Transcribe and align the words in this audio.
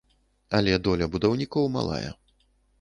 Але 0.59 0.73
доля 0.87 1.09
будаўнікоў 1.17 1.71
малая. 1.79 2.09